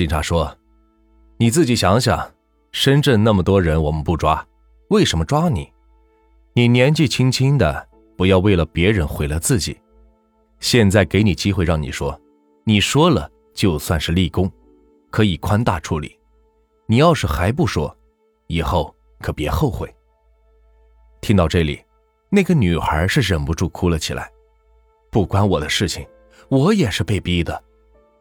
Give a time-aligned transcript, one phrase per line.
[0.00, 0.56] 警察说
[1.36, 2.26] ：“你自己想想，
[2.72, 4.42] 深圳那么多人，我们不抓，
[4.88, 5.70] 为什么抓你？
[6.54, 9.78] 你年纪轻轻的，不要为了别人毁了自己。
[10.58, 12.18] 现在给你机会让你说，
[12.64, 14.50] 你说了就算是立功，
[15.10, 16.18] 可以宽大处理。
[16.86, 17.94] 你要是还不说，
[18.46, 19.94] 以后可别后悔。”
[21.20, 21.78] 听到这里，
[22.30, 24.32] 那个女孩是忍不住哭了起来。
[25.10, 26.06] 不关我的事情，
[26.48, 27.62] 我也是被逼的。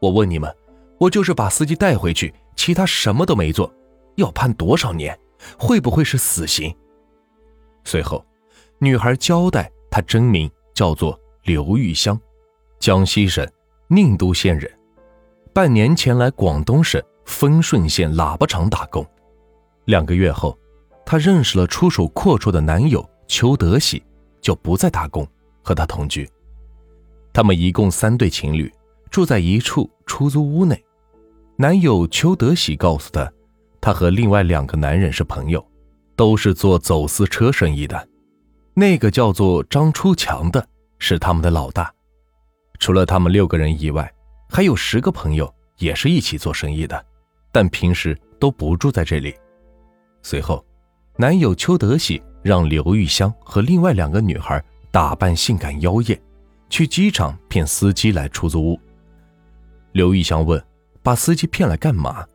[0.00, 0.52] 我问你们。
[0.98, 3.72] 我就是把司机带回去，其他什么都没做，
[4.16, 5.18] 要判多少年？
[5.56, 6.74] 会不会是死刑？
[7.84, 8.24] 随后，
[8.78, 12.20] 女孩交代，她真名叫做刘玉香，
[12.80, 13.48] 江西省
[13.86, 14.68] 宁都县人，
[15.52, 19.06] 半年前来广东省丰顺县喇叭厂打工。
[19.84, 20.58] 两个月后，
[21.06, 24.02] 她认识了出手阔绰的男友邱德喜，
[24.40, 25.26] 就不再打工，
[25.62, 26.28] 和他同居。
[27.32, 28.72] 他们一共三对情侣，
[29.08, 30.84] 住在一处出租屋内。
[31.60, 33.28] 男友邱德喜告诉他，
[33.80, 35.66] 他和另外两个男人是朋友，
[36.14, 38.08] 都是做走私车生意的。
[38.74, 40.64] 那个叫做张初强的
[41.00, 41.92] 是他们的老大。
[42.78, 44.08] 除了他们六个人以外，
[44.48, 47.04] 还有十个朋友也是一起做生意的，
[47.50, 49.34] 但平时都不住在这里。
[50.22, 50.64] 随后，
[51.16, 56.16] 男友邱德喜让刘玉香和另外两个女孩打扮性感妖艳，
[56.70, 58.80] 去机场骗司机来出租屋。
[59.90, 60.64] 刘玉香问。
[61.02, 62.26] 把司机骗来干嘛？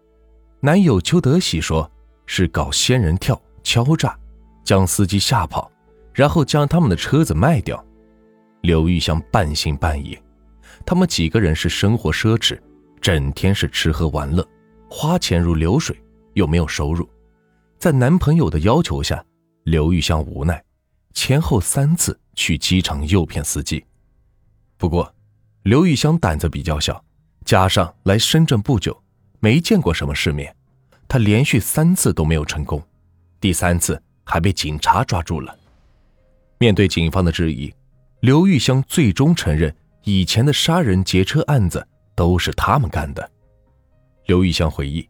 [0.60, 1.90] 男友邱德喜说
[2.26, 4.18] 是搞仙人跳、敲诈，
[4.64, 5.70] 将司机吓跑，
[6.14, 7.84] 然后将他们的车子卖掉。
[8.62, 10.18] 刘玉香半信半疑，
[10.86, 12.58] 他们几个人是生活奢侈，
[13.02, 14.48] 整天是吃喝玩乐，
[14.90, 16.02] 花钱如流水，
[16.34, 17.08] 又没有收入。
[17.78, 19.22] 在男朋友的要求下，
[19.66, 20.64] 刘玉香无奈，
[21.14, 23.84] 前后三次去机场诱骗司机。
[24.78, 25.14] 不过，
[25.64, 27.04] 刘玉香胆子比较小。
[27.44, 29.02] 加上来深圳不久，
[29.40, 30.56] 没见过什么世面，
[31.08, 32.82] 他连续三次都没有成功，
[33.40, 35.56] 第三次还被警察抓住了。
[36.58, 37.74] 面对警方的质疑，
[38.22, 43.30] 刘玉香最终承认以前的杀人劫车案子都是他们干的。
[44.26, 45.08] 刘玉香回忆，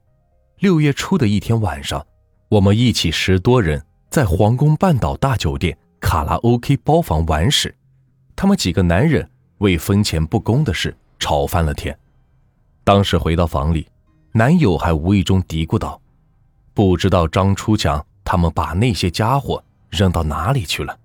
[0.58, 2.04] 六月初的一天晚上，
[2.50, 7.76] 我们一起十多人在皇宫半岛大酒店卡拉 OK 包房玩时，
[8.36, 9.30] 他们几个男人
[9.60, 11.96] 为分钱不公的事吵翻了天。
[12.84, 13.88] 当时回到房里，
[14.34, 16.02] 男友还无意中嘀咕道
[16.74, 20.98] ：“不知道张初强他们把那些家伙扔到哪里去了。”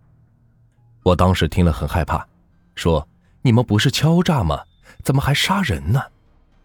[1.05, 2.27] 我当时听了很害怕，
[2.75, 3.07] 说
[3.43, 4.61] ：“你们不是敲诈吗？
[5.05, 6.03] 怎么还杀人呢？”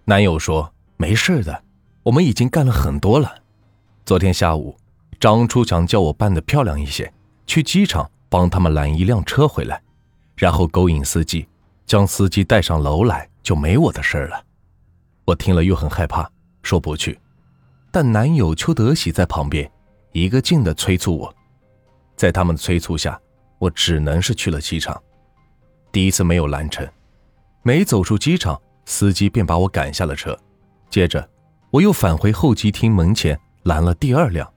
[0.06, 1.64] 男友说：“没事的，
[2.02, 3.32] 我们已经干了很多了。
[4.06, 4.76] 昨天下午，
[5.20, 7.14] 张初强叫我扮得漂亮一些，
[7.46, 9.80] 去机场帮他们拦一辆车回来，
[10.36, 11.48] 然后勾引司机，
[11.86, 14.44] 将司机带上楼来，就没我的事了。”
[15.26, 16.30] 我听了又很害怕，
[16.62, 17.20] 说不去。
[17.92, 19.70] 但男友邱德喜在旁边，
[20.12, 21.34] 一个劲的催促我。
[22.16, 23.20] 在他们的催促下，
[23.60, 25.02] 我只能是去了机场。
[25.92, 26.88] 第一次没有拦成，
[27.62, 30.38] 没走出机场，司机便把我赶下了车。
[30.90, 31.28] 接着，
[31.72, 34.52] 我又返回候机厅门前拦了第二辆。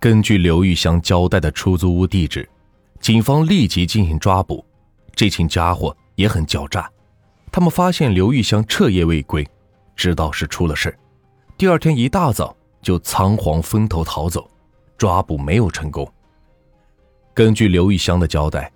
[0.00, 2.48] 根据刘玉香交代的出租屋地址，
[3.00, 4.64] 警方立即进行抓捕。
[5.14, 6.90] 这群家伙也很狡诈，
[7.52, 9.46] 他们发现刘玉香彻夜未归。
[9.96, 10.96] 知道是出了事，
[11.56, 14.48] 第二天一大早就仓皇分头逃走，
[14.98, 16.10] 抓捕没有成功。
[17.32, 18.70] 根据刘玉香的交代，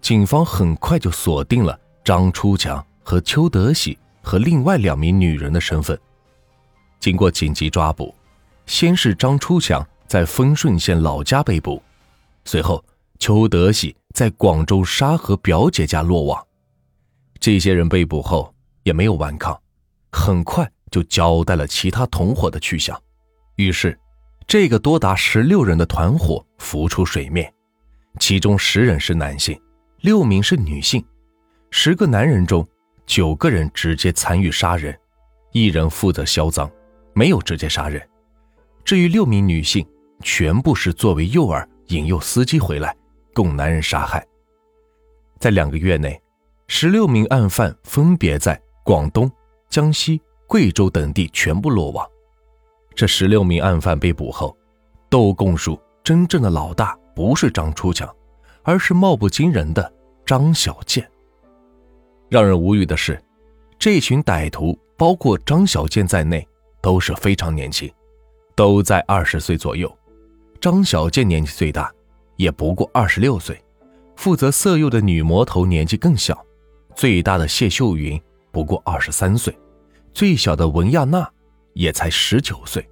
[0.00, 5.98] 警方很快就锁定了张初强和邱德喜和另外两名女人的身份。
[7.00, 8.14] 经过紧急抓捕，
[8.66, 11.82] 先是张初强在丰顺县老家被捕，
[12.44, 12.84] 随后
[13.18, 16.46] 邱德喜在广州沙河表姐家落网。
[17.40, 19.58] 这些人被捕后也没有顽抗。
[20.12, 23.00] 很快就交代了其他同伙的去向，
[23.56, 23.98] 于是，
[24.46, 27.52] 这个多达十六人的团伙浮出水面，
[28.20, 29.58] 其中十人是男性，
[30.00, 31.02] 六名是女性。
[31.70, 32.66] 十个男人中，
[33.06, 34.96] 九个人直接参与杀人，
[35.52, 36.70] 一人负责销赃，
[37.14, 38.06] 没有直接杀人。
[38.84, 39.84] 至于六名女性，
[40.22, 42.94] 全部是作为诱饵引诱司机回来，
[43.32, 44.24] 供男人杀害。
[45.38, 46.20] 在两个月内，
[46.68, 49.30] 十六名案犯分别在广东。
[49.72, 52.06] 江西、贵州等地全部落网。
[52.94, 54.54] 这十六名案犯被捕后，
[55.08, 58.06] 都供述真正的老大不是张初强，
[58.64, 59.90] 而是貌不惊人的
[60.26, 61.10] 张小建。
[62.28, 63.18] 让人无语的是，
[63.78, 66.46] 这群歹徒包括张小建在内
[66.82, 67.90] 都是非常年轻，
[68.54, 69.90] 都在二十岁左右。
[70.60, 71.90] 张小建年纪最大，
[72.36, 73.58] 也不过二十六岁。
[74.16, 76.44] 负责色诱的女魔头年纪更小，
[76.94, 78.20] 最大的谢秀云
[78.52, 79.56] 不过二十三岁。
[80.14, 81.28] 最小的文亚娜
[81.72, 82.86] 也才十九岁。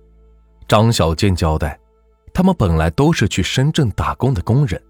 [0.66, 1.78] 张小健交代，
[2.32, 4.82] 他们本来都是去深圳打工的工人，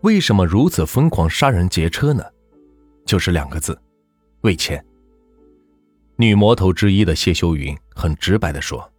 [0.00, 2.24] 为什么如此疯狂杀人劫车呢？
[3.04, 3.78] 就是两个字：
[4.40, 4.82] 为钱。
[6.16, 8.90] 女魔头之一的谢秀云很直白地说：“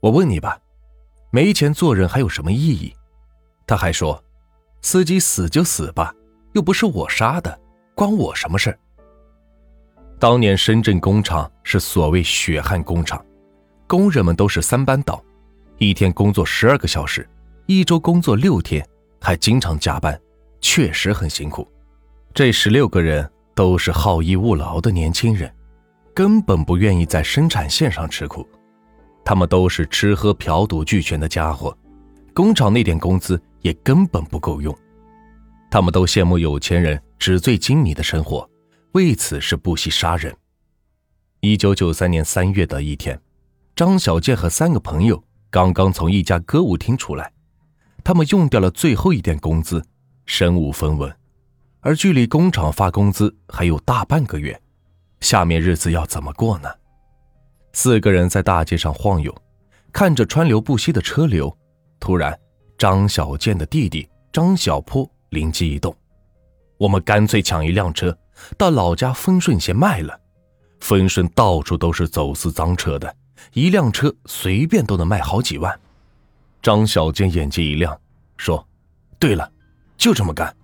[0.00, 0.58] 我问你吧，
[1.30, 2.94] 没钱做人还有什么意义？”
[3.66, 4.22] 他还说
[4.82, 6.14] ：“司机死就死吧，
[6.52, 7.58] 又不是我杀的，
[7.94, 8.78] 关我什么事？”
[10.18, 13.22] 当年深圳工厂是所谓血汗工厂，
[13.86, 15.22] 工人们都是三班倒，
[15.76, 17.28] 一天工作十二个小时，
[17.66, 18.86] 一周工作六天，
[19.20, 20.18] 还经常加班，
[20.58, 21.70] 确实很辛苦。
[22.32, 25.52] 这十六个人都是好逸恶劳的年轻人，
[26.14, 28.48] 根本不愿意在生产线上吃苦，
[29.22, 31.76] 他们都是吃喝嫖赌俱全的家伙，
[32.32, 34.74] 工厂那点工资也根本不够用，
[35.70, 38.48] 他们都羡慕有钱人纸醉金迷的生活。
[38.96, 40.34] 为此是不惜杀人。
[41.40, 43.20] 一九九三年三月的一天，
[43.74, 47.30] 张小健和三个朋友刚刚从一家歌舞厅出来，
[48.02, 49.84] 他们用掉了最后一点工资，
[50.24, 51.14] 身无分文，
[51.80, 54.58] 而距离工厂发工资还有大半个月，
[55.20, 56.70] 下面日子要怎么过呢？
[57.74, 59.42] 四个人在大街上晃悠，
[59.92, 61.54] 看着川流不息的车流，
[62.00, 62.34] 突然，
[62.78, 65.94] 张小健的弟弟张小坡灵机一动
[66.80, 68.16] ：“我们干脆抢一辆车。”
[68.56, 70.20] 到老家丰顺县卖了，
[70.80, 73.14] 丰顺到处都是走私赃车的，
[73.52, 75.78] 一辆车随便都能卖好几万。
[76.62, 77.98] 张小健眼睛一亮，
[78.36, 78.66] 说
[79.18, 79.50] ：“对了，
[79.96, 80.54] 就这么干。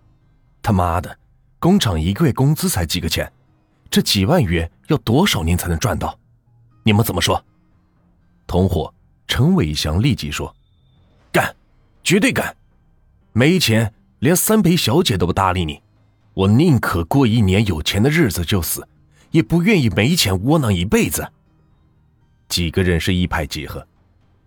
[0.61, 1.17] 他妈的，
[1.59, 3.33] 工厂一个月工资才几个钱，
[3.91, 6.19] 这几万元要多少年才能赚到？
[6.83, 7.45] 你们怎么说？”
[8.47, 8.93] 同伙
[9.27, 10.55] 陈伟祥立即说
[11.33, 11.55] ：“干，
[12.03, 12.55] 绝对干！
[13.33, 15.81] 没钱，连三陪小姐都不搭理你。”
[16.35, 18.87] 我宁可过一年有钱的日子就死，
[19.31, 21.31] 也不愿意没钱窝囊一辈子。
[22.49, 23.87] 几个人是一拍即合，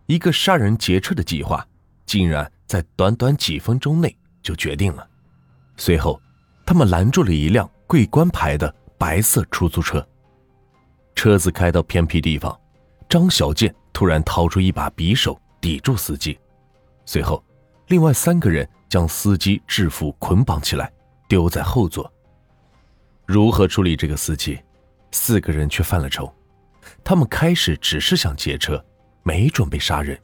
[0.07, 1.65] 一个杀人劫车的计划，
[2.05, 5.07] 竟然在短短几分钟内就决定了。
[5.77, 6.19] 随后，
[6.65, 10.07] 他们拦住了一辆桂冠牌的白色出租车。
[11.15, 12.59] 车子开到偏僻地方，
[13.07, 16.37] 张小健突然掏出一把匕首抵住司机，
[17.05, 17.43] 随后，
[17.87, 20.91] 另外三个人将司机制服捆绑起来。
[21.27, 22.11] 丢在后座。
[23.25, 24.59] 如何处理这个司机？
[25.11, 26.31] 四个人却犯了愁。
[27.03, 28.83] 他们开始只是想劫车，
[29.23, 30.19] 没准备杀人。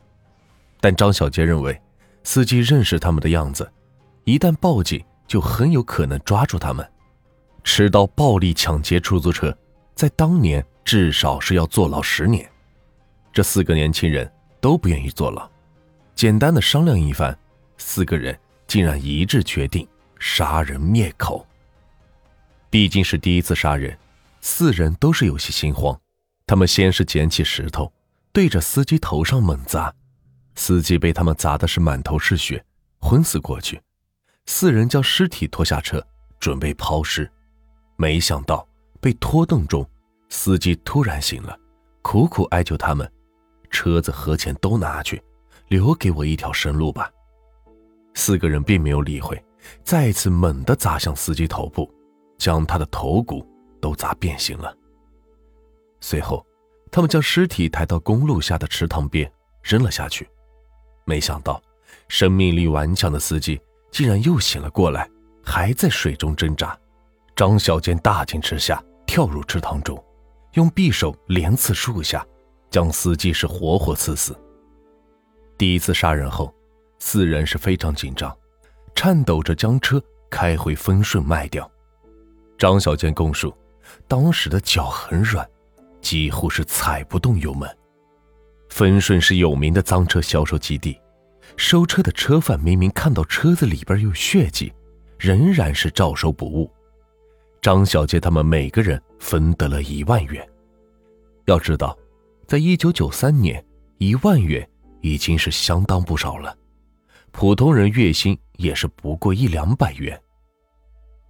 [0.79, 1.79] 但张小杰认为，
[2.23, 3.71] 司机认识他们的样子，
[4.25, 6.87] 一旦报警，就很有可能抓住他们。
[7.63, 9.55] 持刀暴力抢劫出租车，
[9.95, 12.47] 在当年至少是要坐牢十年。
[13.31, 15.49] 这四个年轻人都不愿意坐牢。
[16.15, 17.37] 简单的商量一番，
[17.77, 18.37] 四个人
[18.67, 19.87] 竟然一致决定。
[20.21, 21.45] 杀人灭口。
[22.69, 23.97] 毕竟是第一次杀人，
[24.39, 25.99] 四人都是有些心慌。
[26.45, 27.91] 他们先是捡起石头，
[28.31, 29.91] 对着司机头上猛砸，
[30.55, 32.63] 司机被他们砸的是满头是血，
[32.99, 33.81] 昏死过去。
[34.45, 36.05] 四人将尸体拖下车，
[36.39, 37.29] 准备抛尸，
[37.95, 38.65] 没想到
[38.99, 39.89] 被拖动中，
[40.29, 41.57] 司机突然醒了，
[42.03, 43.11] 苦苦哀求他们
[43.71, 45.19] ：“车子和钱都拿去，
[45.67, 47.09] 留给我一条生路吧。”
[48.13, 49.41] 四个人并没有理会。
[49.83, 51.89] 再次猛地砸向司机头部，
[52.37, 53.45] 将他的头骨
[53.79, 54.75] 都砸变形了。
[55.99, 56.45] 随后，
[56.91, 59.31] 他们将尸体抬到公路下的池塘边
[59.61, 60.27] 扔了下去。
[61.05, 61.61] 没想到，
[62.07, 65.09] 生命力顽强的司机竟然又醒了过来，
[65.43, 66.77] 还在水中挣扎。
[67.35, 70.03] 张小健大惊之下跳入池塘中，
[70.53, 72.25] 用匕首连刺数下，
[72.69, 74.35] 将司机是活活刺死。
[75.57, 76.53] 第一次杀人后，
[76.99, 78.35] 四人是非常紧张。
[79.03, 81.67] 颤抖着将车开回丰顺卖掉。
[82.55, 83.51] 张小健供述，
[84.07, 85.43] 当时的脚很软，
[86.01, 87.67] 几乎是踩不动油门。
[88.69, 91.01] 丰顺是有名的赃车销售基地，
[91.57, 94.71] 收车的车贩明明看到车子里边有血迹，
[95.17, 96.71] 仍然是照收不误。
[97.59, 100.47] 张小健他们每个人分得了一万元。
[101.45, 101.97] 要知道，
[102.45, 103.65] 在一九九三年，
[103.97, 104.69] 一万元
[105.01, 106.55] 已经是相当不少了。
[107.31, 110.19] 普通人月薪也是不过一两百元，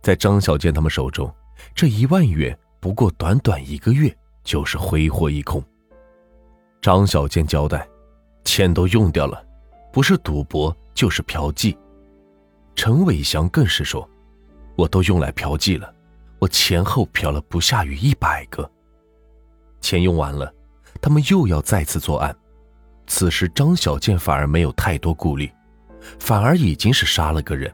[0.01, 1.33] 在张小健他们手中，
[1.73, 5.63] 这一万元不过短短一个月就是挥霍一空。
[6.81, 7.87] 张小健交代，
[8.43, 9.45] 钱都用掉了，
[9.93, 11.77] 不是赌博就是嫖妓。
[12.75, 14.09] 陈伟祥更是说，
[14.75, 15.93] 我都用来嫖妓了，
[16.39, 18.69] 我前后嫖了不下于一百个。
[19.79, 20.51] 钱用完了，
[20.99, 22.35] 他们又要再次作案。
[23.05, 25.49] 此时张小健反而没有太多顾虑。
[26.19, 27.73] 反而已经是杀了个人，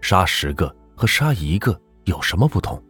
[0.00, 2.82] 杀十个和杀一个有什么不同？